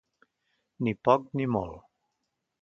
[0.87, 1.85] Ni poc ni molt.